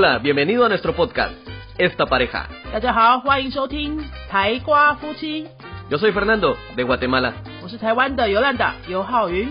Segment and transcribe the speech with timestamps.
[0.00, 1.32] Hola, bienvenido a nuestro podcast,
[1.78, 2.46] Esta Pareja.
[2.72, 5.46] 大家好，欢迎收听台瓜夫妻，
[5.90, 7.32] Yo soy Fernando, de Guatemala.
[7.62, 9.48] 我是台湾的尤兰达尤浩云。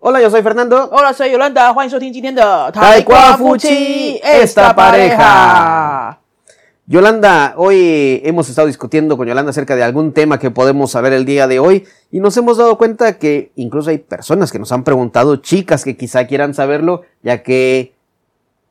[0.00, 0.88] Hola, yo soy Fernando.
[0.90, 6.15] Hola，soy Yolanda，欢迎收听今天的台瓜夫妻 esta pareja。
[6.89, 11.25] Yolanda, hoy hemos estado discutiendo con Yolanda acerca de algún tema que podemos saber el
[11.25, 14.85] día de hoy y nos hemos dado cuenta que incluso hay personas que nos han
[14.85, 17.93] preguntado, chicas que quizá quieran saberlo, ya que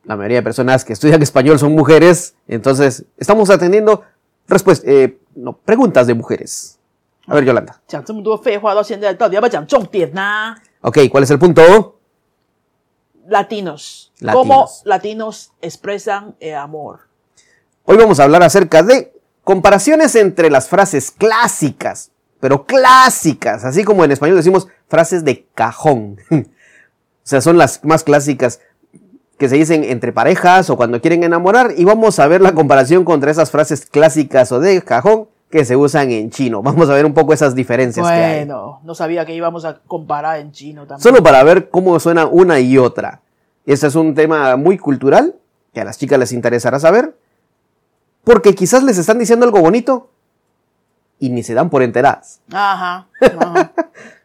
[0.05, 4.03] la mayoría de personas que estudian español son mujeres, entonces estamos atendiendo
[4.49, 6.79] respuestas, eh, no, preguntas de mujeres.
[7.27, 7.83] A ver, Yolanda.
[10.81, 11.99] Ok, ¿cuál es el punto?
[13.29, 14.11] Latinos.
[14.21, 14.43] latinos.
[14.43, 17.01] ¿Cómo latinos expresan el amor?
[17.89, 19.13] Hoy vamos a hablar acerca de
[19.45, 26.17] comparaciones entre las frases clásicas, pero clásicas, así como en español decimos frases de cajón.
[26.31, 26.45] o
[27.23, 28.59] sea, son las más clásicas
[29.39, 33.05] que se dicen entre parejas o cuando quieren enamorar y vamos a ver la comparación
[33.05, 36.63] contra esas frases clásicas o de cajón que se usan en chino.
[36.65, 38.39] Vamos a ver un poco esas diferencias que hay.
[38.47, 41.05] Bueno, no sabía que íbamos a comparar en chino también.
[41.05, 43.21] Solo para ver cómo suena una y otra.
[43.65, 45.37] Este es un tema muy cultural
[45.73, 47.15] que a las chicas les interesará saber.
[48.27, 50.11] Porque quizás les están diciendo algo bonito
[51.21, 52.41] y ni se dan por enteradas.
[52.51, 53.07] 啊哈，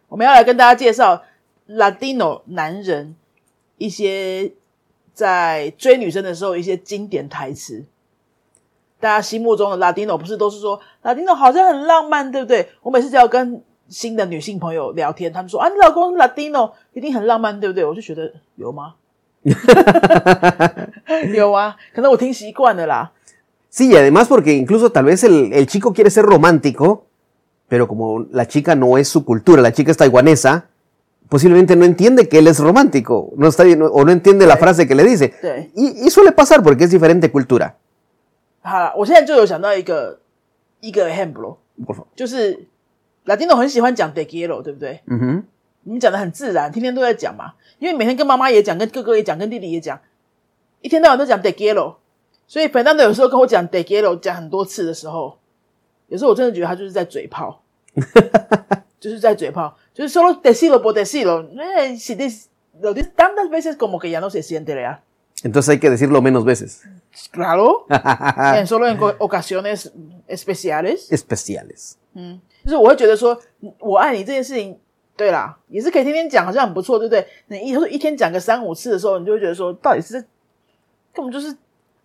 [0.09, 1.21] 我们要来跟大家介绍
[1.69, 3.15] Latino 男人
[3.77, 4.53] 一些
[5.13, 7.85] 在追女生的时候一些经典台词。
[8.99, 12.69] 大家心目中的 Latino 不是都是说 Latino 好像很浪漫，对不对？
[12.81, 17.85] 我每次只要跟新的女性朋友聊天，他们说啊，你老公是 Latino 一定很浪漫，对不对？
[17.85, 18.95] 我就觉得有吗？
[21.35, 23.11] 有啊，可能我听习惯了啦。
[23.70, 27.06] Sí, y además porque incluso tal vez el, el chico quiere ser romántico,
[27.68, 30.68] pero como la chica no es su cultura, la chica es taiwanesa,
[31.28, 34.60] posiblemente no entiende que él es romántico, no está, o no entiende la Sí.
[34.60, 35.34] frase que le dice.
[35.42, 35.72] Sí.
[35.74, 37.76] Y, y suele pasar porque es diferente cultura.
[38.62, 40.20] 好了，我现在就有想到一个
[40.80, 42.06] 一个 example， Por favor.
[42.14, 42.66] 就是
[43.26, 45.00] Latino 很喜欢讲 de quiero，对不对？
[45.08, 45.42] Ujú.
[45.82, 47.52] 你讲的很自然，天天都在讲嘛。
[47.78, 50.00] 因为每天跟妈妈也讲，跟哥哥也讲，跟弟弟也讲，
[50.80, 51.96] 一天到晚都讲 de quiero。
[52.50, 55.38] 所以 Fernando 有时候跟我讲 de quiero 讲很多次的时候，
[56.08, 57.62] 有时候我真的觉得他就是在嘴炮，
[59.00, 61.46] 就是在嘴炮，就是 solo decirlo por decirlo。
[61.58, 62.46] 哎，si des-
[62.80, 65.00] lo dices tantas veces como que ya no se siente ya。
[65.42, 66.82] Entonces hay que decirlo menos veces.
[67.32, 69.90] Claro，en solo en ocasiones
[70.28, 71.10] especiales。
[71.10, 71.96] Especiales.
[72.64, 73.38] 就是我会觉得说，
[73.80, 74.78] 我爱你这件事情，
[75.16, 77.26] 对啦，也是可以天天讲，好像很不错，对不对？
[77.48, 80.14] 你以后一天讲个三五次的时候，你就会觉得说，到底是
[81.12, 81.54] 根本就是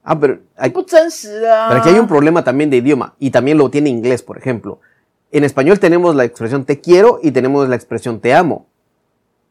[0.06, 1.70] Ah, pero hay, 不真实的啊。
[1.70, 4.80] pero aquí hay un problema también de idioma y también lo tiene inglés, por ejemplo.
[5.32, 8.66] En español tenemos la expresión te quiero y tenemos la expresión te amo.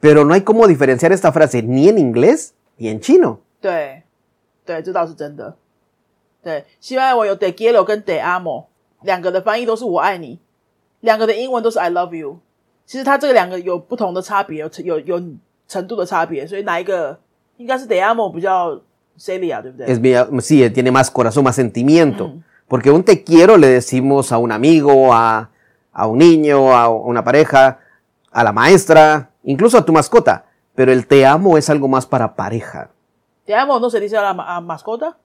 [0.00, 3.40] Pero no hay cómo diferenciar esta frase ni en inglés ni en chino.
[3.60, 4.02] 对
[4.66, 5.56] 对，这倒是真的。
[6.42, 8.66] 对，西班牙文有 de quiero 跟 de amo
[9.02, 10.38] 两个的翻译都是我爱你，
[11.00, 12.40] 两个的英文都是 I love you。
[12.86, 15.22] 其实它这个两个有不同的差别，有有有
[15.68, 17.20] 程度的差别，所以哪一个
[17.56, 18.80] 应该是 de amo 比较
[19.17, 19.63] Celia.
[19.79, 19.99] Es
[20.45, 22.29] sí, eh, tiene más corazón, más sentimiento.
[22.29, 22.43] Mm.
[22.67, 25.49] Porque un te quiero le decimos a un amigo, a,
[25.93, 27.79] a un niño, a una pareja,
[28.31, 30.45] a la maestra, incluso a tu mascota.
[30.73, 32.89] Pero el te amo es algo más para pareja.
[33.45, 35.17] ¿Te amo no se dice a la a mascota?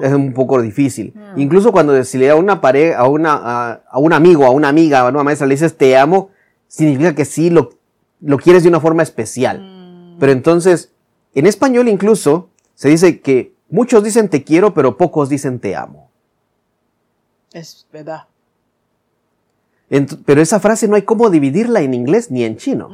[0.00, 1.12] Es un poco difícil.
[1.14, 1.40] Mm.
[1.40, 4.68] Incluso cuando si le da una pareja, a, una, a, a, un amigo, a una
[4.68, 6.30] amiga, a una maestra, le dices te amo,
[6.68, 7.70] significa que sí lo,
[8.20, 9.60] lo quieres de una forma especial.
[9.60, 10.18] Mm.
[10.20, 10.92] Pero entonces,
[11.35, 16.09] en español incluso, se dice que muchos dicen te quiero, pero pocos dicen te amo.
[17.53, 18.25] Es verdad。
[19.89, 22.89] Ent- pero esa frase no hay cómo dividirla en inglés ni en chino.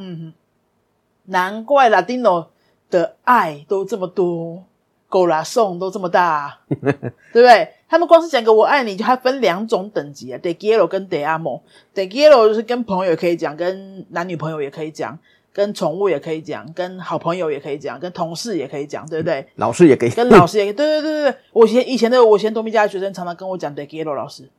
[1.26, 2.48] 难怪 Latino
[2.90, 4.64] 的爱 都这么多，
[5.08, 7.74] 狗啦送都这么大，对不对？
[7.88, 15.18] 他们光是讲一个我爱你，就还分两种等级啊，de quiero 跟 de amo。de quiero 就是跟朋友也可以讲，跟男女朋友也可以讲，
[15.53, 19.45] 跟宠物也可以讲，跟好朋友也可以讲，跟同事也可以讲，对不对？
[19.55, 20.09] 老师也可以。
[20.09, 21.37] 跟老师也可以，对对对对对。
[21.53, 24.49] 我以前以前的我以前多米家的学生常常跟我讲 de quiero 老师，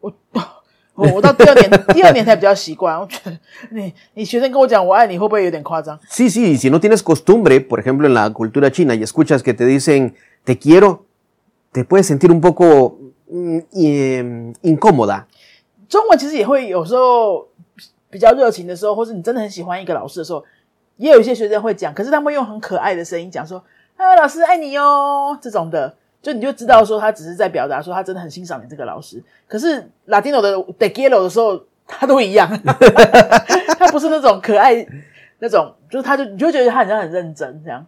[0.00, 0.10] 我
[0.94, 2.98] 我我到第二年第二年才比较习惯。
[2.98, 3.38] 我觉得
[3.70, 9.66] 你你学生跟我讲我爱你，会不会有点夸张？Sí, sí, si no tienes costumbre, por ejemplo, en la cultura china y escuchas que te
[9.66, 10.14] dicen
[10.44, 11.04] te quiero,
[11.72, 12.98] te puedes sentir un poco
[13.28, 15.26] mm, incómoda.
[15.88, 17.48] 中文其实也会有时候
[18.12, 20.44] 比较热情的时候，或是你真的很喜欢一个老师的时候，
[20.98, 23.64] 也有一些学生会讲，可是他们用很可爱的声音讲说
[23.96, 29.24] ：“啊，老师爱你哟。”这种的，就你就知道说他只是在表达说他真的很欣赏你这个老师。
[29.48, 32.46] 可是 Latino 的 de quiero 的时候，他都一样，
[33.78, 34.86] 他不是那种可爱
[35.38, 37.86] 那种就是他就你就觉得他好像很认真这样，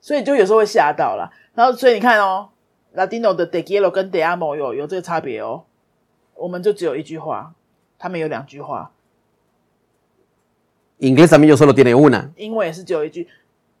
[0.00, 1.30] 所以就有时候会吓到啦。
[1.54, 2.48] 然后所以你看哦
[2.96, 5.64] ，Latino 的 de quiero 跟 de amo 有有这个差别哦，
[6.34, 7.52] 我们就只有一句话，
[7.98, 8.90] 他们有两句话，
[11.02, 13.26] English 上面有说罗定的英文啊，英文也是只有一句。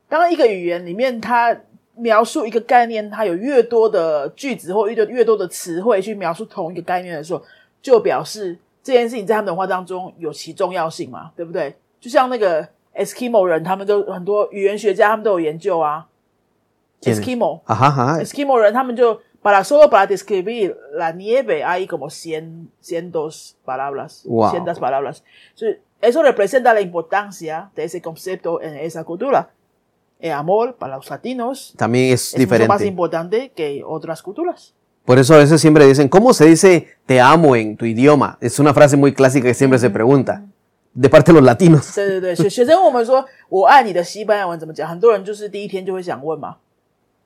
[0.08, 1.56] 当一个语言里面，它
[1.94, 7.40] 描述一个概念，它有越多的句子或越多越多的词汇去描述同一个概念的时候，
[7.80, 11.30] 就表示这件事情在他们的文化当中有其重要性嘛？
[11.36, 11.72] 对不对？
[12.00, 16.08] 就像那个 Eskimo 人，他们都很多语言学家，他们都有研究啊。
[17.02, 25.18] Eskimo 啊哈哈，Eskimo 人他们就把它所有把它 describe la nieve hay como cien cientos palabras cientos palabras
[25.54, 25.68] 就。
[26.01, 29.49] eso representa la importancia de ese concepto en esa cultura.
[30.19, 32.85] El amor para los latinos También es es mucho más diferente.
[32.87, 34.73] importante que otras culturas.
[35.05, 38.37] Por eso a veces siempre dicen, ¿cómo se dice te amo en tu idioma?
[38.41, 40.43] Es una frase muy clásica que siempre se pregunta.
[40.93, 41.93] De parte de los latinos.
[41.93, 46.57] 对对对，学学生问我们说我爱你的西班牙文怎么讲，很多人就是第一天就会想问嘛，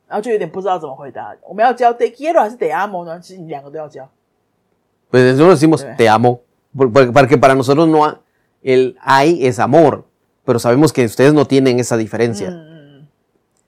[0.10, 1.34] 然后就有点不知道怎么回答。
[1.48, 3.18] 我们要教 te quiero 还是 te amo 呢？
[3.22, 4.10] 其实你两个都要教。
[5.10, 5.96] Pues nosotros decimos Sí.
[5.98, 6.42] te amo.
[6.76, 8.20] por- por- Porque para nosotros no ha-
[8.67, 10.07] el hay es amor.
[10.45, 12.51] Pero sabemos que ustedes no tienen esa diferencia.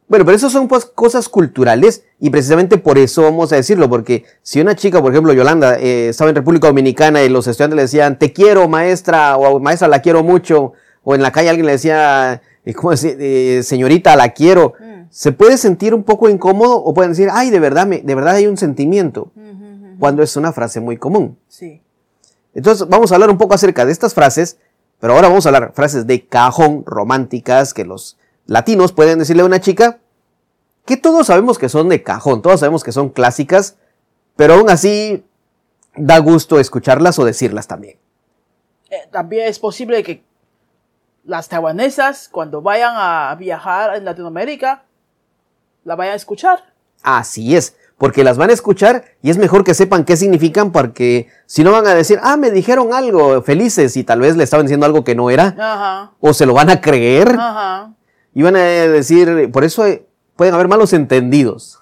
[0.09, 4.25] Bueno, pero eso son pues, cosas culturales y precisamente por eso vamos a decirlo, porque
[4.43, 7.83] si una chica, por ejemplo, Yolanda, eh, estaba en República Dominicana y los estudiantes le
[7.83, 10.73] decían, te quiero maestra, o maestra la quiero mucho,
[11.05, 13.19] o en la calle alguien le decía, eh, ¿cómo decir?
[13.21, 14.73] Eh, señorita la quiero,
[15.11, 18.37] se puede sentir un poco incómodo o pueden decir, ay, de verdad, me, de verdad
[18.37, 19.31] hay un sentimiento,
[19.99, 21.37] cuando es una frase muy común.
[21.49, 21.83] Sí.
[22.55, 24.59] Entonces vamos a hablar un poco acerca de estas frases,
[25.01, 28.17] pero ahora vamos a hablar frases de cajón románticas que los
[28.47, 29.99] latinos pueden decirle a una chica
[30.85, 33.77] que todos sabemos que son de cajón, todos sabemos que son clásicas,
[34.37, 35.23] pero aún así
[35.95, 37.99] da gusto escucharlas o decirlas también.
[38.91, 40.25] Eh, también es posible que
[41.25, 44.85] las taiwanesas, cuando vayan a viajar en Latinoamérica,
[45.85, 46.73] la vayan a escuchar.
[47.03, 51.28] Así es, porque las van a escuchar y es mejor que sepan qué significan porque
[51.46, 54.66] si no van a decir, ah, me dijeron algo felices y tal vez le estaban
[54.66, 57.94] diciendo algo que no era, Ajá, o se lo van a creer ajá,
[58.34, 60.06] y van a decir, por eso eh,
[60.36, 61.80] pueden haber malos entendidos.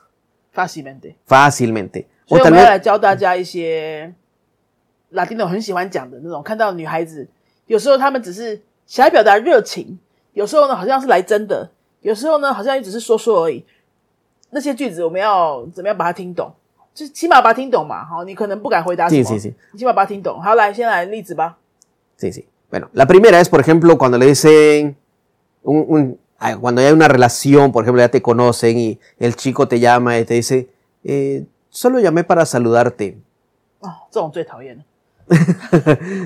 [0.54, 1.16] fácilmente.
[1.25, 2.08] fácilmente.
[2.28, 4.13] 所 O 以我 tal 们要 vez, 来教大家一些
[5.13, 7.28] Latino 很喜欢讲的那种，看到女孩子，
[7.68, 9.98] 有时候他们只是想要表达热情，
[10.34, 11.72] 有时候呢好像是来真的，
[12.02, 13.66] 有时候呢好像也只是说说而已。
[14.50, 16.52] 那些句子我们要怎么样把它听懂？
[16.94, 18.04] 就起码把它听懂嘛。
[18.04, 20.42] 好，你可能不敢回答什么，是是是你起码把它听懂。
[20.42, 21.58] 好，来，先来例子吧。
[22.19, 22.46] sí, sí.
[22.69, 24.96] Bueno, la primera es, por ejemplo, cuando le dicen,
[25.63, 29.68] un, un- ah, cuando hay una relación, por ejemplo, ya te conocen y el chico
[29.68, 30.69] te llama y te dice,
[31.04, 33.18] eh, solo llamé para saludarte.
[33.80, 34.84] 哦，这种最讨厌了。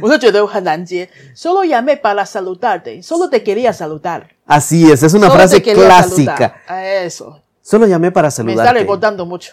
[0.01, 1.07] 我就觉得很难接。
[1.35, 3.03] Solo llamé para saludarte.
[3.03, 4.29] Solo te quería saludar.
[4.47, 6.37] Así es, es una Solo frase te quería clásica.
[6.37, 6.61] saludar.
[6.67, 7.39] Ah, Eso.
[7.70, 8.62] Solo llamé para saludarte.
[8.62, 9.52] Me sale votando mucho.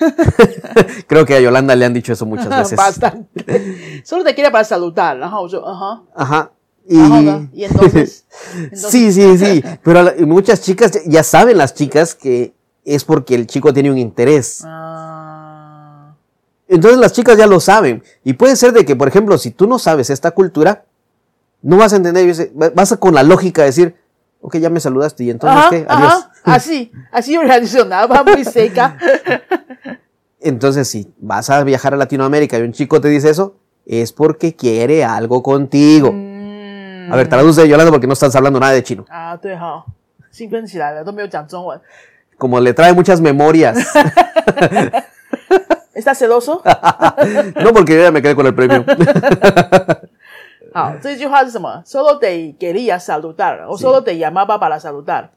[1.06, 2.78] Creo que a Yolanda le han dicho eso muchas veces.
[2.78, 4.00] Bastante.
[4.04, 5.22] Solo te quería para saludar.
[5.22, 6.02] ajá.
[6.14, 6.50] Ajá.
[6.88, 6.98] Y...
[6.98, 7.46] Ajá.
[7.52, 8.24] y, entonces.
[8.72, 9.62] Sí, sí, sí.
[9.82, 12.54] Pero muchas chicas, ya saben las chicas que
[12.86, 14.62] es porque el chico tiene un interés.
[14.64, 16.14] Ah.
[16.68, 18.02] Entonces las chicas ya lo saben.
[18.24, 20.86] Y puede ser de que, por ejemplo, si tú no sabes esta cultura,
[21.60, 23.94] no vas a entender, vas a con la lógica decir,
[24.40, 26.12] ok, ya me saludaste y entonces ajá, qué, adiós.
[26.12, 28.96] Ajá, así, así reaccionaba muy seca.
[30.40, 34.54] Entonces, si vas a viajar a Latinoamérica y un chico te dice eso, es porque
[34.54, 36.12] quiere algo contigo.
[36.12, 37.12] Mm.
[37.12, 37.30] A ver, mm.
[37.30, 39.04] traduce, Yolanda, porque no estás hablando nada de chino.
[39.10, 39.38] Ah,
[42.36, 43.78] Como le trae muchas memorias.
[45.94, 46.62] ¿Estás celoso?
[47.64, 48.84] no, porque yo ya me quedé con el premio.
[50.78, 55.30] 好，这句话是什么？Solo de quería saludar，我 solo te llamaba para saludar。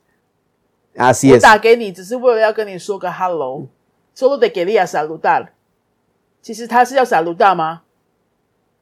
[0.95, 1.41] Así 我 es.
[1.41, 5.47] 打给你只是为了要跟你说个 hello，solo de quería saludar。
[6.43, 7.81] 其实他是要 saludar 吗？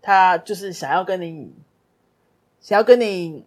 [0.02, 1.54] 他就是想要跟你，
[2.60, 3.46] 想要跟你，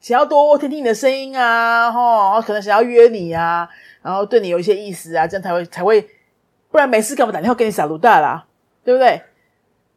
[0.00, 3.68] 想要多听听你的声音啊，吼，可能想要约你啊，
[4.00, 6.08] 然后对你有一些意思啊，这样才会才会，
[6.70, 8.46] 不然没事干嘛打电话给你 saludar 啦，
[8.82, 9.20] 对不对？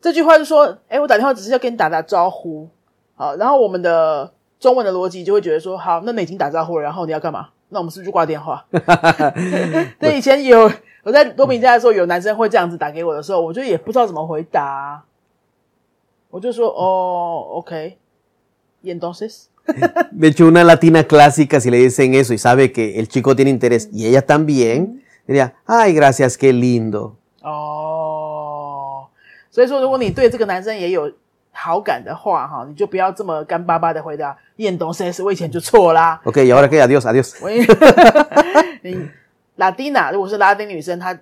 [0.01, 2.67] 这句话就说，哎，我打电话只是要跟你打打招呼，
[3.15, 7.49] 好，然后我们的中文的逻辑就会觉得说，好，那你已经打招呼了，然后你要干嘛？
[7.69, 8.65] 那我们是不是就挂电话？
[9.99, 10.69] 对，以前有
[11.03, 15.03] 我在多米家的时候，有男生会这样子打给我的时候，我就也不知道怎么回答，
[16.29, 23.51] 我就说哦，OK，y entonces，De hecho, una latina clásica, si le dicen eso y sabe que el chico tiene
[23.51, 27.15] interés y ella también, diría, ay, gracias, qué lindo.
[27.43, 27.90] 哦，
[29.50, 31.10] 所以说，如果你对这个男生也有
[31.52, 36.20] 好感的话哈，你就不要这么干巴巴的回答验懂 sense，我以前就错啦。
[36.24, 37.34] Ok, y ahora qué, adiós, adiós.
[37.42, 37.64] 我也
[38.82, 39.08] 你
[39.56, 41.18] 拉丁娜如果是拉丁女生，她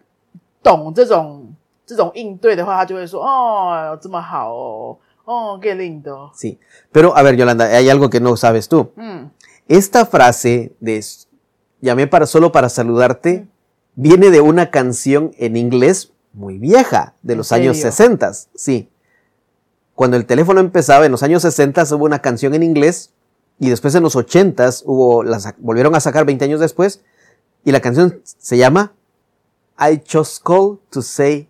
[0.63, 1.53] 懂这种
[1.87, 6.59] 这种应对的话，她就会说哦，这么好哦，哦，qué lindo， Sí.
[6.93, 8.91] Pero, a ver, Yolanda, hay algo que no sabes tú.
[8.97, 9.31] 嗯，
[9.69, 11.27] Esta frase de s-
[11.81, 13.47] llamé para solo para saludarte
[13.95, 17.93] viene de una canción en inglés muy vieja, de ¿En los años serio?
[17.93, 18.33] 60.
[18.55, 18.89] Sí.
[19.95, 23.13] Cuando el teléfono empezaba, en los años 60 hubo una canción en inglés
[23.61, 27.03] y después en los 80 hubo, la sac- volvieron a sacar 20 años después
[27.65, 28.93] y la canción se llama
[29.79, 31.49] I just called to say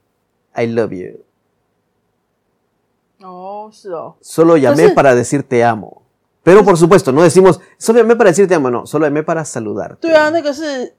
[0.56, 1.20] I love you.
[3.22, 6.02] 哦，是哦， Solo llamé Entonces- para decir te amo.
[6.42, 9.44] Pero por supuesto, no decimos, solo llamé para decir te amo, no, solo llamé para
[9.46, 9.96] saludarte.
[10.06, 10.94] 对啊，那个是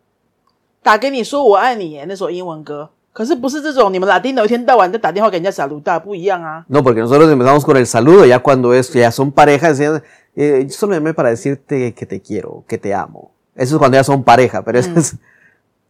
[0.81, 6.65] 打给你说我爱你耶，那首英文歌， 可是不是这种你们拉丁的一天到晚在打电话给人家小卢大不一样啊。
[6.67, 10.03] No, porque nosotros empezamos con el saludo, ya cuando es, ya son pareja, decían,
[10.35, 13.31] eh, yo solo llamé para decirte que te quiero, que te amo.
[13.55, 15.15] Eso es cuando ya son pareja, pero eso es,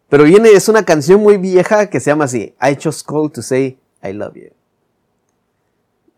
[0.08, 3.42] pero viene, es una canción muy vieja que se llama así, I just called to
[3.42, 4.52] say I love you.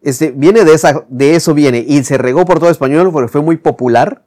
[0.01, 3.41] Este, viene de esa, de eso viene, y se regó por todo español porque fue
[3.41, 4.23] muy popular,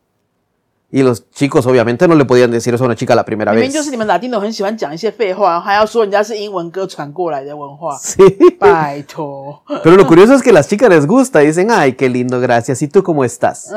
[0.95, 3.61] y los chicos obviamente no le podían decir eso a una chica la primera 明
[3.61, 3.69] vez.
[3.69, 8.57] 明就是你们拉丁的很喜欢讲一些废话，还要说人家是英文歌传过来的文化， Sí.
[8.59, 9.62] 拜托。
[9.85, 12.83] Pero lo curioso es que a las chicas les gusta, dicen, ay, qué lindo, gracias,
[12.83, 13.71] ¿y tú cómo estás?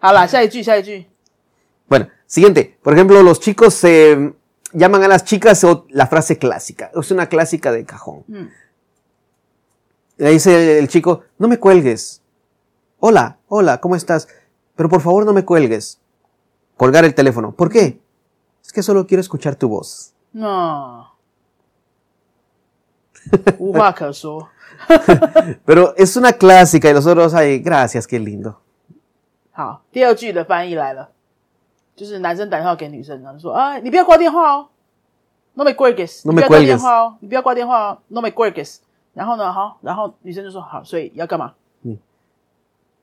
[0.00, 1.06] 好啦，下一句，下一句。
[1.86, 2.78] Bueno, siguiente.
[2.82, 4.32] Por ejemplo, los chicos se
[4.72, 6.90] llaman a las chicas o la frase clásica.
[6.94, 8.24] Es una clásica de cajón.
[8.26, 8.48] Mm.
[10.16, 12.22] Le dice el chico, no me cuelgues.
[13.00, 14.28] Hola, hola, ¿cómo estás?
[14.76, 16.00] Pero por favor no me cuelgues.
[16.76, 17.52] Colgar el teléfono.
[17.52, 18.00] ¿Por qué?
[18.64, 20.12] Es que solo quiero escuchar tu voz.
[20.32, 21.06] 那
[23.58, 24.48] 无话可说。
[25.64, 28.56] Pero es una clásica y nosotros, ay, gracias, qué lindo.
[29.52, 31.10] 好，第二句的翻译来了，
[31.94, 34.68] 就是男生打电话给女生，然后说啊，你不要挂电话哦，
[35.54, 38.78] no me cuelgues， No 你 me 不要挂 cuelgues 电话哦，你不要挂电话哦，no me cuelgues。
[39.14, 41.54] 然后呢，好，然后女生就说好，所以要干嘛？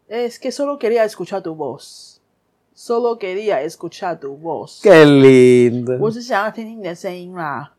[0.09, 4.81] 嗯，es que solo quería escuchar tu voz，solo quería escuchar tu voz。
[4.83, 5.97] Qué lindo.
[5.99, 7.71] 我只想要听听你的声音啦。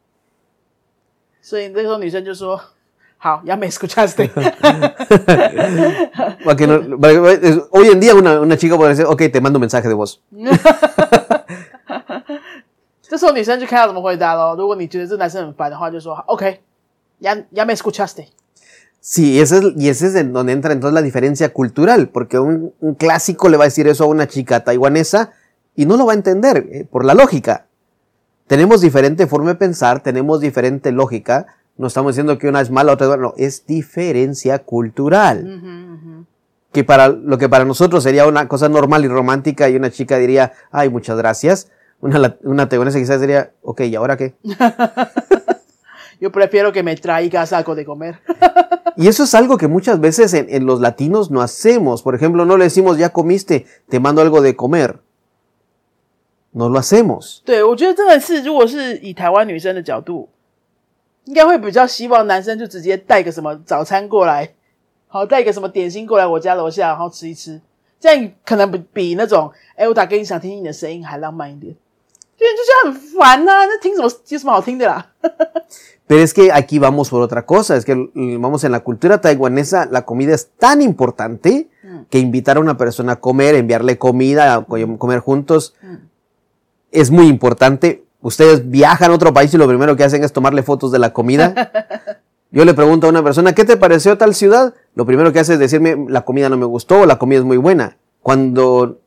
[1.40, 2.60] 所以那时候女生就说：“
[3.18, 4.28] 好，ya me escuchaste。
[6.44, 9.28] Para que no- para que- es- hoy en día una, una chica puede decir, ok,
[9.30, 10.20] te mando un mensaje de voz.
[13.02, 14.54] ”这时候女生就看要怎么回答咯。
[14.56, 18.26] 如果你觉得这男生很烦的话，就说：“OK，ya ya me escuchaste。
[19.09, 22.73] Sí, ese es, y ese es en donde entra entonces la diferencia cultural, porque un,
[22.97, 25.31] clásico le va a decir eso a una chica taiwanesa
[25.77, 27.67] y no lo va a entender eh, por la lógica.
[28.47, 31.45] Tenemos diferente forma de pensar, tenemos diferente lógica,
[31.77, 36.25] no estamos diciendo que una es mala, otra es no, es diferencia cultural.
[36.73, 40.17] Que para lo que para nosotros sería una cosa normal y romántica y una chica
[40.17, 41.71] diría, ay, muchas gracias,
[42.01, 44.35] una, una taiwanesa quizás diría, ok, ¿y ahora qué?
[46.19, 48.19] Yo prefiero que me traigas algo de comer.
[48.97, 52.01] Y eso es algo que muchas veces en, en los latinos no hacemos.
[52.01, 54.99] Por ejemplo, no le decimos, ya comiste, te mando algo de comer.
[56.51, 57.43] No lo hacemos.
[57.45, 60.29] 对，我觉得真的是，如果是以台湾女生的角度，
[61.25, 64.53] 应该会比较希望男生就直接带个什么早餐过来，
[65.07, 67.61] 好带个什么点心过来我家楼下，然后吃一吃，
[67.99, 71.75] 这样可能比比那种哎我打给你想听听你的声音还浪漫一点。
[72.35, 75.11] 对，就是很烦呐、那听什么有什么好听的啦？
[76.07, 77.75] Pero es que aquí vamos por otra cosa.
[77.75, 81.67] Es que mm, vamos en la cultura taiwanesa, la comida es tan importante
[82.09, 85.73] que invitar a una persona a comer, enviarle comida, a co- comer juntos,
[86.91, 88.03] es muy importante.
[88.21, 91.13] Ustedes viajan a otro país y lo primero que hacen es tomarle fotos de la
[91.13, 91.71] comida.
[92.51, 94.73] Yo le pregunto a una persona, ¿qué te pareció tal ciudad?
[94.95, 97.45] Lo primero que hace es decirme, la comida no me gustó, o la comida es
[97.45, 97.97] muy buena.
[98.21, 98.99] Cuando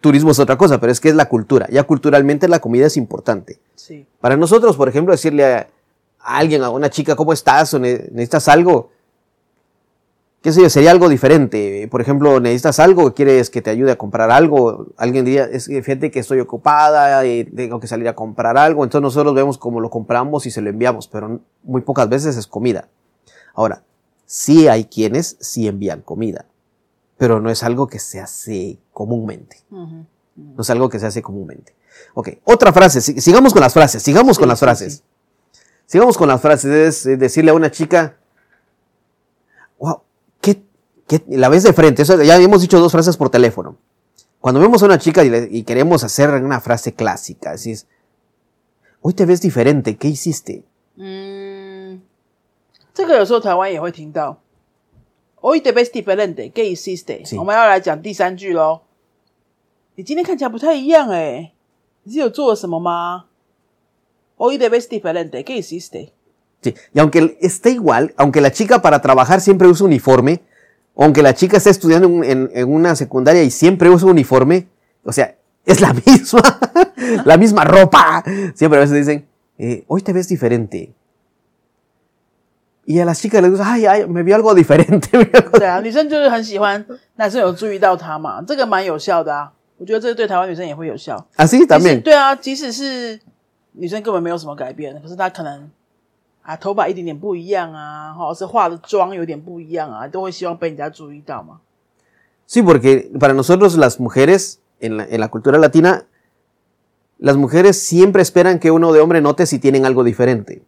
[0.00, 1.66] turismo es otra cosa, pero es que es la cultura.
[1.70, 3.58] Ya culturalmente la comida es importante.
[3.76, 4.06] Sí.
[4.20, 5.68] Para nosotros, por ejemplo, decirle a,
[6.26, 7.72] a alguien, a una chica, ¿cómo estás?
[7.74, 8.90] O ne- necesitas algo.
[10.42, 10.70] ¿Qué sé yo?
[10.70, 11.88] Sería algo diferente.
[11.90, 14.86] Por ejemplo, necesitas algo, quieres que te ayude a comprar algo.
[14.96, 18.84] Alguien diría, es fíjate que estoy ocupada y tengo que salir a comprar algo.
[18.84, 22.46] Entonces nosotros vemos cómo lo compramos y se lo enviamos, pero muy pocas veces es
[22.46, 22.88] comida.
[23.54, 23.82] Ahora,
[24.24, 26.44] sí hay quienes sí envían comida,
[27.16, 29.62] pero no es algo que se hace comúnmente.
[29.70, 31.74] No es algo que se hace comúnmente.
[32.14, 33.00] Ok, otra frase.
[33.00, 34.02] si- Sigamos con las frases.
[34.02, 34.94] Sigamos con las sí, frases.
[34.98, 35.02] sí.
[35.85, 36.71] Sigamos con las frases.
[36.71, 38.17] Es eh, decirle a una chica,
[39.79, 40.01] wow,
[40.39, 40.63] ¿qué,
[41.07, 42.03] qué- la ves de frente?
[42.03, 43.75] Eso, ya hemos dicho dos frases por teléfono.
[44.39, 47.85] Cuando vemos a una chica y, le- y queremos hacer una frase clásica, decís,
[49.01, 50.63] hoy te ves diferente, ¿qué hiciste?
[50.95, 52.01] 嗯，
[52.93, 54.39] 这个有时候台湾也会听到。
[55.41, 58.81] Hoy te ves diferente, ¿qué hiciste？、是我们要来讲第三句喽。
[59.95, 61.53] 你今天看起来不太一样哎，
[62.03, 63.25] 你是有做了什么吗
[64.37, 66.13] ？Hoy te ves diferente, ¿qué hiciste？
[66.63, 70.41] Sí, Y aunque esté igual, aunque la chica para trabajar siempre usa uniforme,
[70.95, 74.67] aunque la chica esté estudiando en, en- en una secundaria y siempre usa uniforme,
[75.03, 75.35] o sea,
[75.65, 76.59] es la misma,
[77.25, 78.23] la misma ropa.
[78.53, 80.93] Siempre a veces dicen, eh, hoy te ves diferente.
[82.85, 85.07] Y a las chicas les gusta, ay, ay, me vio algo diferente.
[85.17, 85.57] me vio algo-".
[85.57, 86.83] 对啊，女生就是很喜欢
[87.15, 89.51] 男生有注意到她嘛，这个蛮有效的啊。
[89.77, 91.25] 我觉得这个对台湾女生也会有效。
[91.37, 92.01] Así 即使 también.
[92.01, 93.19] 对啊，即使是
[93.75, 95.69] 女生根本没有什么改变，可是她可能
[96.41, 101.59] 啊头发一点点不一样啊，或者是化的妆有点不一样啊，都会希望被人家注意到嘛。
[102.47, 106.05] Sí, porque para nosotros las mujeres, en la, en la cultura latina,
[107.17, 110.63] las mujeres siempre esperan que uno de hombre note si tienen algo diferente.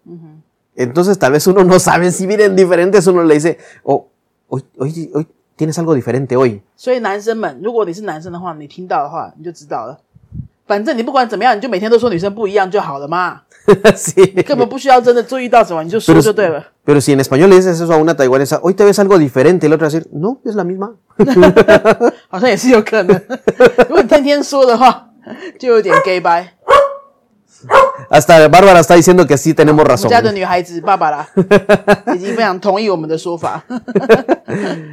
[0.75, 4.07] Entonces tal vez uno no sabe si vienen diferentes, uno le dice, oh,
[4.47, 5.27] hoy, hoy, hoy
[5.57, 6.61] tienes algo diferente hoy.
[6.77, 9.99] 所以男生们，如果你是男生的话，你听到的话你就知道了。
[10.67, 13.41] 反正你不管怎么样，你就每天都说女生不一样就好了嘛，
[13.95, 14.43] sí.
[14.43, 16.63] 根本不需要真的注意到什么，你就说 Pero, 就对了。
[16.85, 19.67] pero si en español le dices eso a una taiwanesa, hoy te ves algo diferente,
[19.67, 20.95] el otro va a decir, no, es la misma.
[22.29, 23.21] 好像也是有可能。
[23.89, 25.09] 如果你天天说的话，
[25.59, 26.53] 就有点 gay 掰。
[28.09, 30.09] Hasta Bárbara está diciendo que sí tenemos 我们 razón.
[30.09, 31.25] 家的女孩子爸爸啦，
[32.13, 33.63] 已经非常同意我们的说法。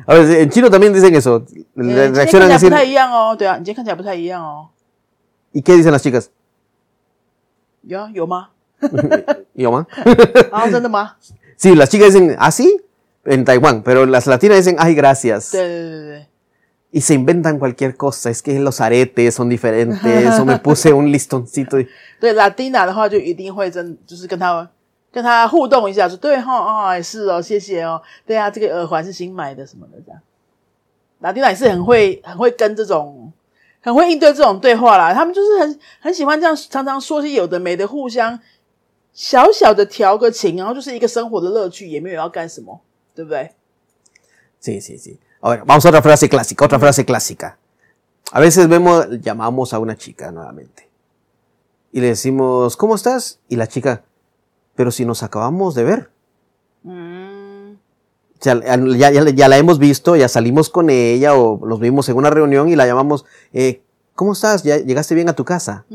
[0.06, 1.42] A ver, en chino también dicen eso.
[1.74, 2.58] 嗯 Le 今天看起 reaccionan 来 a
[3.96, 4.38] 不太 decir,
[5.54, 6.30] ¿y qué dicen las chicas?
[7.82, 8.50] 有啊有吗？
[9.54, 9.86] ¿Y yo, ma?
[10.50, 11.16] 啊，真的吗？
[11.56, 12.80] Sí, las chicas dicen, ¿ah, sí?
[13.24, 15.50] En Taiwán, pero las latinas dicen, ay, gracias.
[15.52, 16.26] 对对对对
[16.92, 18.30] Y se inventan cualquier cosa.
[18.30, 21.78] Es que los aretes son diferentes, o me puse un listoncito.
[21.78, 21.86] y-
[22.20, 24.68] 对，Latina 的话就一定会真就是跟他
[25.12, 26.52] 跟他互动一下，说对哈
[26.88, 30.20] 啊、也是哦，谢谢哦，对啊，这个耳环是新买的什么的这样。
[31.22, 33.32] Latina 也是很会很会跟这种
[33.84, 38.38] 很会应对这种对话啦，他们就是很很喜欢这样常常说些有的没的，互相
[39.12, 42.80] 小小的调个情，然后就是一个生活的乐趣，也没有要干什么，
[43.14, 43.52] 对不对？
[44.62, 45.18] Sí, sí, sí.
[45.40, 47.56] A ver, vamos a otra frase clásica, otra frase clásica.
[48.30, 50.88] A veces vemos, llamamos a una chica nuevamente.
[51.92, 53.40] Y le decimos, ¿cómo estás?
[53.48, 54.04] Y la chica,
[54.76, 56.10] pero si nos acabamos de ver.
[56.84, 57.13] 嗯， O
[58.41, 62.75] ya, la hemos visto, ya salimos con ella o los vimos en una reunión y
[62.75, 63.81] la llamamos, eh,
[64.13, 64.63] ¿cómo estás?
[64.63, 65.85] Llegaste bien a tu casa?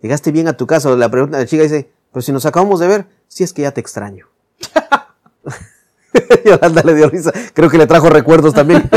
[0.00, 0.90] Llegaste bien a tu casa.
[0.96, 3.62] La, pregunta, la chica dice, pero si nos acabamos de ver, si sí es que
[3.62, 4.26] ya te extraño.
[6.44, 7.32] Yolanda le dio risa.
[7.54, 8.88] Creo que le trajo recuerdos también.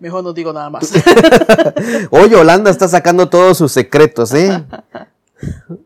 [0.00, 0.92] Mejor no digo nada más.
[2.10, 4.64] Oye, Yolanda está sacando todos sus secretos, ¿eh?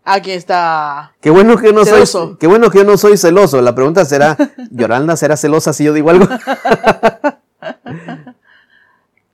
[0.05, 2.37] Aquí está Qué bueno que no soy, Celoso.
[2.39, 3.61] qué bueno que yo no soy celoso.
[3.63, 4.37] La pregunta será,
[4.71, 6.27] Yolanda será celosa si yo digo algo.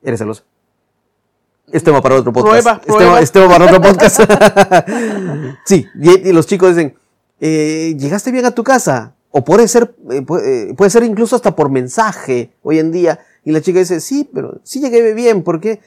[0.02, 0.42] ¿Eres celoso?
[1.70, 2.62] Este va para otro podcast.
[2.62, 4.20] Prueba, Este va- este va para otro podcast.
[5.66, 6.96] sí, y, y los chicos dicen,
[7.40, 9.14] eh, ¿llegaste bien a tu casa?
[9.30, 13.18] O puede ser, eh, puede, eh, puede ser incluso hasta por mensaje hoy en día.
[13.44, 15.80] Y la chica dice, sí, pero sí llegué bien, ¿por qué?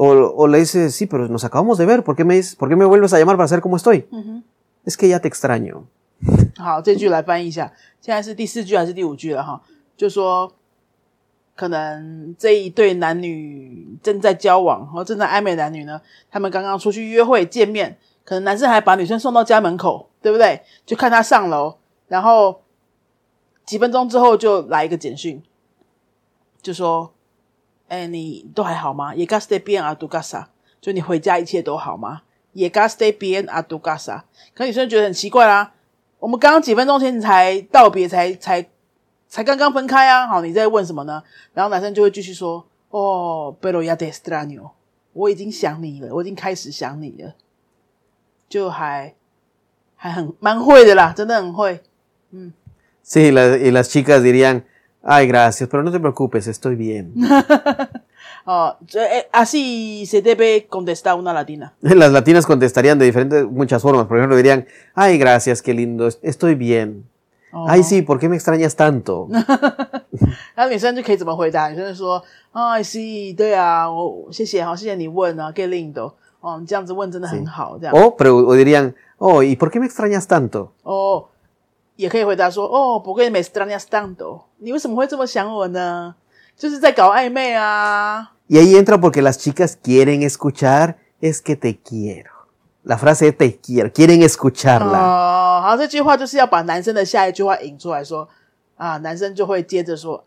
[0.00, 2.68] O, o le dice, sí, pero nos acabamos de ver, ¿por qué me, dices- ¿por
[2.68, 4.06] qué me vuelves a llamar para saber cómo estoy?
[4.84, 5.86] Es que ya te extraño.
[6.56, 9.60] 好，这句来翻译一下，现在是第四句还是第五句了哈？
[9.96, 10.52] 就说
[11.56, 20.62] 可能这一对男女正在交往和正在暧昧的男女呢，他们刚刚出去约会见面，可能男生还把女生送到家门口，对不对？
[20.86, 21.74] 就看他上楼，
[22.06, 22.62] 然后
[23.66, 25.42] 几分钟之后就来一个简讯，
[26.62, 27.12] 就说
[27.88, 29.14] ：“哎，你都还好吗？
[29.14, 30.46] 也 gas de bien a tu casa，
[30.80, 32.22] 就你回家一切都好吗？
[32.52, 34.22] 也 gas de bien a tu casa。”
[34.54, 35.72] 可女生觉得很奇怪啦，
[36.18, 38.68] 我们刚刚几分钟前才道别，才才
[39.28, 40.26] 才刚刚分开啊！
[40.26, 41.22] 好，你在问什么呢？
[41.54, 44.70] 然后男生就会继续说：“哦，pero ya te extraño，
[45.12, 47.34] 我已经想你了，我已经开始想你了。”
[48.48, 49.14] 就还
[49.94, 51.80] 还很蛮会的啦，真的很会。
[53.04, 54.64] Sí, la- y las chicas dirían,
[55.03, 57.13] ay, gracias, pero no te preocupes, estoy bien.
[58.45, 61.73] 哦，这哎，así se debe contestar una latina。
[61.81, 64.05] Las latinas contestarían de diferentes, muchas formas.
[64.05, 67.05] Por ejemplo, dirían, ay, gracias, qué lindo, es- estoy bien.
[67.53, 69.29] 哦 Ay, sí, ¿por qué me extrañas tanto?
[70.55, 71.69] 那女生就可以怎么回答？
[71.69, 72.97] 女生就说：“啊，是，
[73.37, 77.95] 对啊，我谢谢，好，谢谢你问啊，给 lindo，哦，你这样子问真的很好，这样。
[77.95, 80.71] O, pero, o dirían, oh, ¿y por qué me extrañas tanto?
[80.81, 81.27] 哦，
[81.97, 86.15] 也可以回答说：“哦，不会 me extrañas tanto，你为什么会这么想我呢？
[86.57, 88.33] 就是在搞暧昧啊。
[88.47, 92.31] Y ahí entra porque las chicas quieren escuchar, es que te quiero.
[92.83, 94.99] La frase te quiero, quieren escucharla.
[94.99, 98.27] 哦，好，这句话就是要把男生的下一句话引出来说
[98.75, 100.25] 啊，男生就会接着说，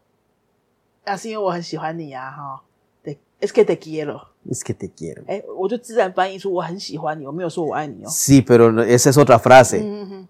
[1.04, 2.62] 啊，是因为我很喜欢你啊，哈，
[3.04, 5.22] 对，es que te quiero， Es que te quiero.
[5.26, 8.08] 哎，我就自然翻译出我很喜欢你，我没有说我爱你哦。
[8.08, 9.80] Sí, pero no- esa es otra frase.
[9.82, 10.28] 嗯哼，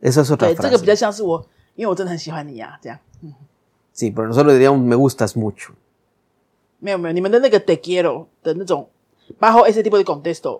[0.00, 0.68] Eso es otra sí, frase.
[3.92, 5.74] Sí, pero nosotros diríamos me gustas mucho.
[7.60, 8.28] te quiero
[9.38, 10.58] bajo ese tipo de contexto,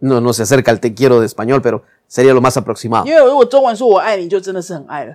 [0.00, 3.04] No, no se acerca al te quiero de español, pero sería lo más aproximado.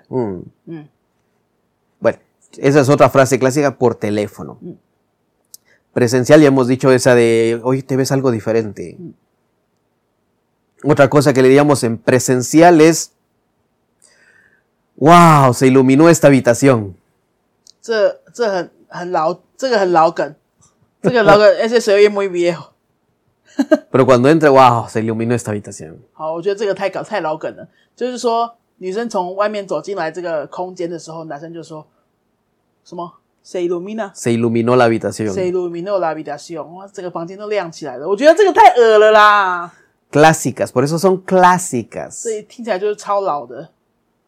[0.10, 0.42] Mm.
[0.66, 0.90] Mm.
[2.00, 2.20] Bueno,
[2.58, 4.58] esa es otra frase clásica por teléfono.
[4.62, 4.72] Mm.
[5.94, 8.96] Presencial ya hemos dicho esa de, oye, te ves algo diferente.
[9.00, 9.10] Mm.
[10.85, 13.13] Otra cosa que le diríamos en presencial es,
[14.97, 16.95] wow, se iluminó esta habitación.
[17.83, 20.35] 这这很很老，这个很老梗，
[21.03, 22.73] 这个老梗，ese se oye muy viejo。
[23.91, 25.97] Pero cuando entra, wow, se iluminó esta habitación.
[26.13, 27.69] 好，我觉得这个太搞太老梗了。
[27.95, 31.87] 就是说，女生从外面走进来这个空间的时候，男生就说
[32.85, 34.13] 什么 “se ilumina”。
[34.15, 35.35] Se iluminó la habitación.
[35.35, 38.09] Se iluminó la habitación，哇，整个房间都亮起来了。
[38.09, 39.75] 我觉得这个太恶了啦，
[40.15, 42.11] Clásicas, por eso son clásicas.
[42.11, 43.71] 所以听起来就是超老的，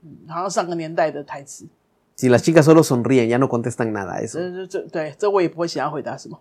[0.02, 1.66] 嗯，好像上个年代的台词。
[2.14, 4.20] Si las chicas solo sonríen, ya no contestan nada.
[4.20, 4.38] Eso.
[4.38, 6.38] 这 这这，对，这我也不会想要回答什么。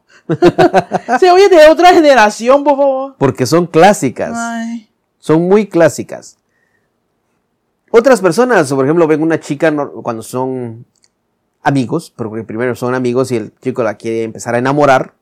[1.17, 3.15] Se oye de otra generación, por favor。
[3.17, 4.33] Porque son clásicas.
[4.35, 6.37] 哎， son muy clásicas.
[7.89, 10.85] Otras personas, por ejemplo, ven una chica no- cuando son
[11.63, 15.15] amigos, porque primero son amigos y el chico la quiere empezar a enamorar,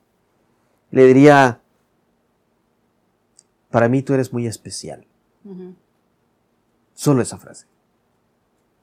[0.91, 1.61] le diría,
[3.73, 5.05] para mí tú eres muy especial.
[5.43, 5.75] 嗯哼，
[6.93, 7.65] Solo esa frase.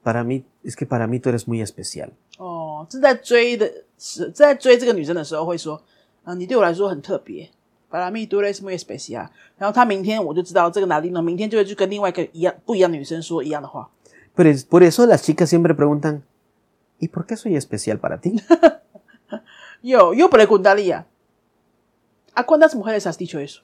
[0.03, 2.11] Para mí, es que para mí tú eres muy especial.
[2.37, 5.81] 哦，正在追的是在追这个女生的时候会说，
[6.23, 7.49] 啊，你对我来说很特别。
[7.89, 9.29] Para mí tú eres muy especial。
[9.57, 13.89] 然后他明天我就知道这个拿丁呢，明天就会去跟另外一个一样不一样的女生说一样的话。
[14.35, 16.23] Pero es- por eso las chicas siempre preguntan,
[16.99, 18.41] ¿y por qué soy especial para ti?
[19.81, 21.05] Yo, yo preguntaría,
[22.33, 23.61] ¿a cuántas mujeres has dicho eso?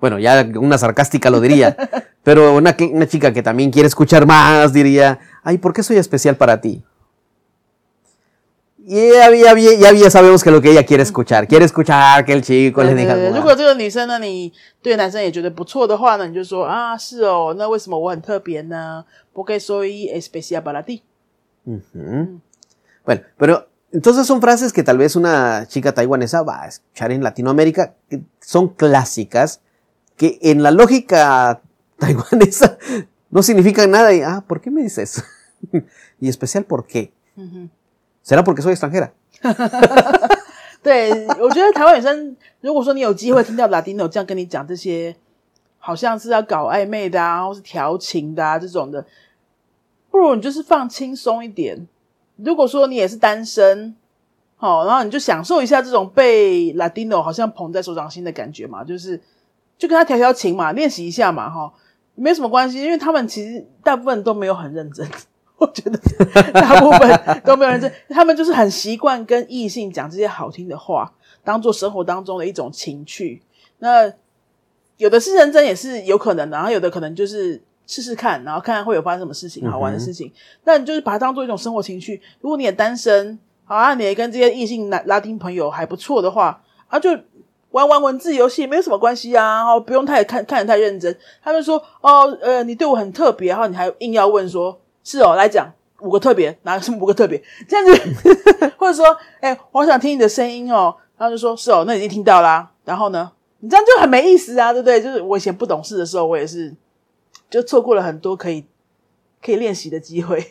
[0.00, 1.76] Bueno, ya una sarcástica lo diría,
[2.22, 5.98] pero una, que- una chica que también quiere escuchar más diría, ay, ¿por qué soy
[5.98, 6.82] especial para ti?
[8.82, 12.24] Y ya, ya, ya, ya- ya sabemos que lo que ella quiere escuchar, quiere escuchar
[12.24, 13.44] que el chico le 对 diga 对对 algo 如 más.
[13.44, 14.50] 果这个女生呢，你
[14.82, 19.04] 对男生也觉得不错的话呢，你就说啊，是哦，那为什么我很特别呢？
[19.34, 21.02] Porque soy especial para ti。
[21.66, 22.40] Ujú.
[23.04, 27.22] Bueno, pero entonces son frases que tal vez una chica taiwanesa va a escuchar en
[27.22, 29.60] Latinoamérica, que son clásicas,
[30.17, 31.61] que en la lógica
[31.97, 32.77] taiwanesa
[33.29, 34.13] no significan nada.
[34.13, 35.23] Y, ah, ¿por qué me dices?
[36.19, 37.11] y especial, ¿por qué?
[37.35, 37.69] 嗯哼
[38.23, 39.11] ，¿Será porque soy extranjera?
[40.81, 45.15] 对，我觉得台湾女生，如果说你有机会听到 Latino 这样跟你讲这些，
[45.79, 49.05] 好像是要搞暧昧的啊，或是调情的啊这种的，
[50.11, 51.87] 不如你就是放轻松一点。
[52.37, 53.95] 如果说你也是单身，
[54.57, 59.19] 好，然后你就享受一下这种被 Latino 好像捧在手掌心的感觉嘛，就是
[59.77, 61.71] 就跟他调调情嘛，练习一下嘛，哈，
[62.15, 65.07] 没什么关系，因为他们其实大部分都没有很认真。
[65.57, 65.97] 我觉得
[66.51, 71.13] 大部分都没有认真，他们就是很习惯跟异性讲这些好听的话，
[71.45, 73.41] 当做生活当中的一种情趣。
[73.79, 74.11] 那
[74.97, 80.29] 有的是认真，也是有可能的，然后有的可能就是试试看，然后看看会有发生什么事情，好玩的事情。
[80.65, 82.21] 那你就是把它当做一种生活情趣。
[82.41, 87.09] 如果你也单身，好啊，你也跟这些异性拉拉丁朋友还不错的话，啊，就
[87.75, 91.13] 玩玩文字游戏没有什么关系啊，然后不用太看看得太认真。
[91.43, 97.43] 他们说哦，呃，你对我很特别，然后你还硬要问说，是哦，来讲五个特别，哪什么五个特别？
[97.67, 99.05] 这样子， 或者说，
[99.41, 102.71] 哎、我想听你的声音哦，然后就说是哦，那已经听到啦。
[102.85, 105.01] 然后呢，你这样就很没意思啊，对不对？
[105.01, 106.73] 就是我以前不懂事的时候，我也是
[107.49, 108.65] 就错过了很多可以
[109.45, 110.41] 可以练习的机会。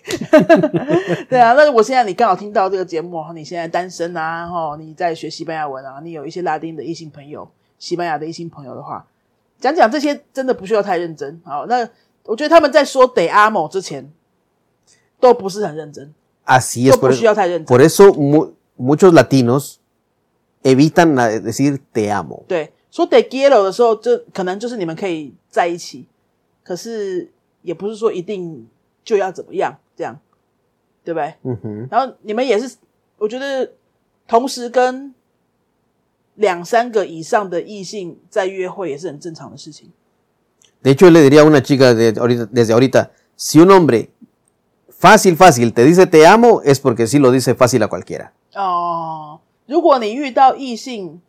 [1.28, 9.04] 对啊，那我现在你刚好听到这个节目，你现在单身啊，哈，你在学西班牙文啊，你有一些拉丁的异性朋友，西班牙的异性朋友的话，
[9.58, 11.40] 讲讲这些真的不需要太认真。
[11.44, 11.88] 好，那
[12.24, 14.12] 我觉得他们在说 “de amo” 之前，
[15.18, 16.14] 都不是很认真
[16.46, 17.76] ，Así es, 都 por 不需要 eso, 太认真。
[17.76, 19.76] por eso mu- muchos latinos
[20.62, 22.44] evitan la- decir te amo.
[22.46, 26.06] 对，说 “de quiero” 的时候，就可能就是你们可以在一起，
[26.62, 27.30] 可是
[27.62, 28.66] 也不是说一定
[29.04, 30.18] 就要怎么样，这样，
[31.04, 31.88] 对不对？Ujú.
[31.90, 32.76] 然后你们也是，
[33.18, 33.72] 我觉得
[34.26, 35.14] 同时跟
[36.34, 39.92] 两三个以上的异性在约会也是很正常的事情。
[40.82, 44.10] De hecho, le diría a una chica de ahorita- desde ahorita, si un hombre
[44.90, 48.32] fácil, fácil te dice te amo, es porque sí lo dice fácil a cualquiera.
[48.54, 51.20] 哦，如果你遇到异性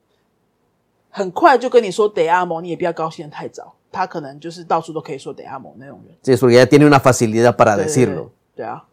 [1.09, 3.75] 很快就跟你说 de amo，你也不要高兴的太早。
[3.94, 6.16] 他可能就是到处都可以说 de amo 那种人。
[6.22, 8.30] Sí, es porque ya tiene una facilidad para 对对对 decirlo.
[8.56, 8.84] 对啊，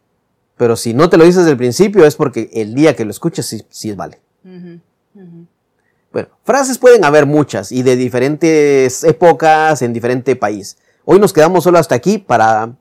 [0.56, 3.10] Pero si no te lo dices desde el principio es porque el día que lo
[3.10, 4.20] escuches sí, sí vale.
[6.10, 10.78] Bueno, frases pueden haber muchas y de diferentes épocas en diferente país.
[11.04, 12.72] Hoy nos quedamos solo hasta aquí para,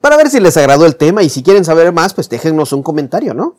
[0.00, 2.82] para ver si les agradó el tema y si quieren saber más, pues déjennos un
[2.82, 3.54] comentario, ¿no?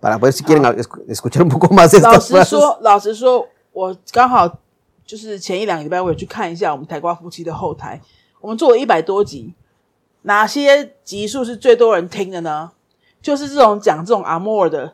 [0.00, 2.50] Para ver si quieren escu- escuchar un poco más de 老 estas 实 frases.
[2.50, 4.58] 说，老实说，我刚好
[5.09, 7.99] 就是前一两个礼拜我也去看一下我们台瓜夫妻的后台，
[8.41, 9.55] 我们做了一百多集，
[10.21, 12.73] 哪些集数是最多人听的呢？
[13.19, 14.93] 就是这种讲这种阿莫尔的，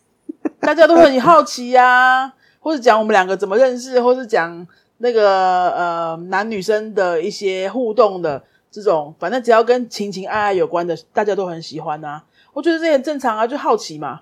[0.60, 4.66] 大家都会很好奇呀、或者讲我们两个怎么认识，或是讲
[4.98, 12.22] 那个呃男女生的一些互动的这种，反正只要跟情情爱爱有关的，大家都很喜欢呐、
[12.52, 14.20] 我觉得这也很正常啊，就好奇嘛。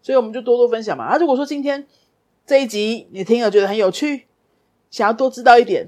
[0.00, 1.04] 所以我们就多多分享嘛。
[1.04, 1.86] 啊，如果说今天
[2.46, 4.26] 这一集你听了觉得很有趣，
[4.96, 5.86] 想要多知道一点，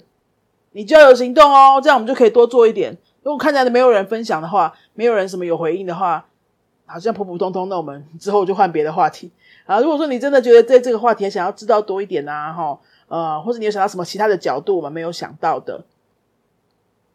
[0.72, 2.94] 你就要有行动哦，这样我们就可以多做一点。
[3.22, 6.26] 如果看起来没有人分享的话，没有人什么有回应的话，
[6.84, 9.30] 好像普普通通，那我们之后就换别的话题
[9.64, 9.80] 啊。
[9.80, 15.82] 如果说你真的觉得在这个话题想要知道多一点呐、哈，呃，或者你有想到什么其他的角度我们没有想到的，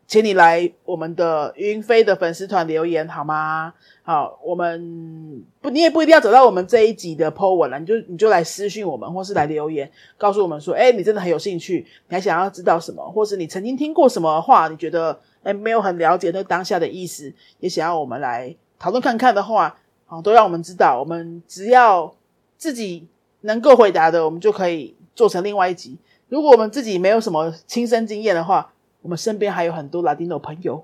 [0.06, 3.74] 请你来我们的云飞的粉丝团留言好吗？
[4.04, 22.14] 好，我们不，你也不一定要走到我们这一集的 po 文了，你就你就来私讯我们，或是来留言，告诉我们说，哎，你真的很有兴趣，你还想要知道什么，或是你曾经听过什么话，你觉得哎没有很了解那当下的意思，也想要我们来讨论看看的话，好，都让我们知道，我们只要
[22.58, 23.08] 自己
[23.42, 25.98] 能够回答的，我们就可以做成另外一集。
[26.28, 28.73] 如果我们自己没有什么亲身经验的话，
[29.04, 30.84] 我们身边还有很多 Latino 朋友，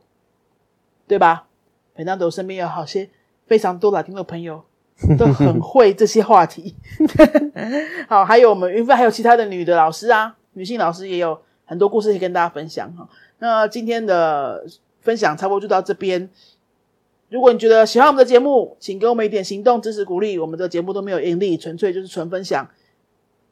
[1.08, 1.48] 对吧？
[1.96, 3.10] 培纳多身边有好些
[3.48, 4.64] 非常多 Latino 朋友，
[5.18, 6.76] 都很会这些话题。
[8.08, 13.10] 好，还有我们云飞，还有其他的女的老师啊，女性老师也有很多故事可以跟大家分享哈。
[13.40, 14.66] 那今天的
[15.02, 16.30] 分享差不多就到这边。
[17.30, 20.38] 如果你觉得喜欢我们的节目，请给我们一点行动支持鼓励。
[20.40, 22.68] 我们的节目都没有盈利，纯粹就是纯分享。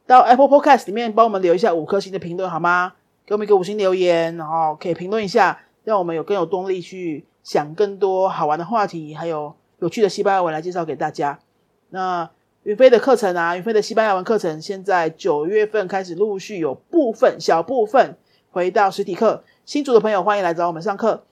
[0.05, 2.93] 到 Apple Podcast 里面帮我们留一下五颗星的评论好吗？
[3.27, 11.37] 给我们一个五星留言，然后可以评论一下，让我们有更有动力去想更多好玩的话题，还有有趣的西班牙文来介绍给大家。
[11.89, 12.29] 那
[12.63, 18.15] 云飞的课程啊，云飞的西班牙文课程，现在九月份开始陆续有部分小部分
[18.49, 19.43] 回到实体课。
[19.65, 21.25] 新竹的朋友欢迎来找我们上课，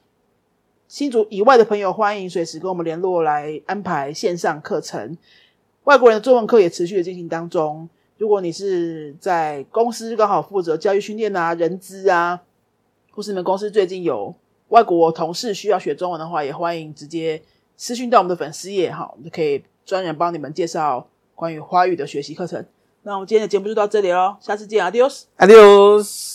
[0.90, 5.18] 新竹以外的朋友欢迎随时跟我们联络来安排线上课程。
[5.86, 7.88] 外国人的中文课也持续的进行当中。
[8.18, 12.42] 如果你是在公司刚好负责教育训练啊、人资啊，
[13.12, 14.34] 或是你们公司最近有
[14.70, 17.42] 外国同事需要学中文的话，也欢迎直接
[17.76, 22.66] 私讯到我们的粉丝页哈，我们就可以专人帮你们介绍关于华语的学习课程。
[23.04, 26.35] 那我们今天的节目就到这里喽，下次见，adios，adios